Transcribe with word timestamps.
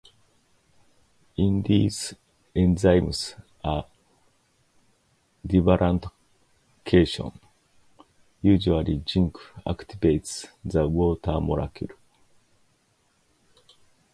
In 1.37 1.61
these 1.61 2.15
enzymes, 2.55 3.35
a 3.63 3.83
divalent 5.47 6.09
cation, 6.83 7.31
usually 8.41 9.03
zinc, 9.07 9.35
activates 9.63 10.47
the 10.65 10.87
water 10.87 11.39
molecule. 11.39 11.95